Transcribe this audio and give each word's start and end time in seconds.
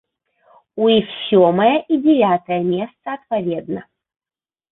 У 0.83 0.87
іх 0.99 1.07
сёмае 1.25 1.75
і 1.75 1.93
дзявятае 2.05 2.59
месца 2.73 3.05
адпаведна. 3.17 3.81